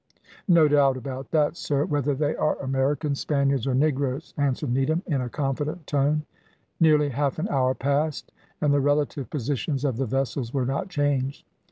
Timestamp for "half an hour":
7.09-7.75